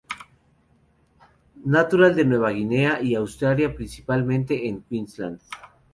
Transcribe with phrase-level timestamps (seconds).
[1.63, 5.39] Natural de Nueva Guinea y Australia principalmente en Queensland.